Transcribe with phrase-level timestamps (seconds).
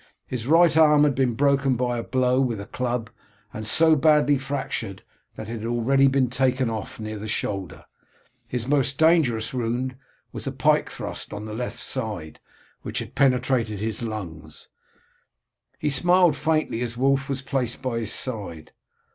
[0.25, 3.11] His right arm had been broken by a blow with a club,
[3.53, 5.03] and so badly fractured
[5.35, 7.85] that it had already been taken off near the shoulder.
[8.47, 9.95] His most dangerous wound
[10.31, 12.39] was a pike thrust on the left side,
[12.81, 14.69] which had penetrated his lungs.
[15.77, 18.71] He smiled faintly as Wulf was placed by his side.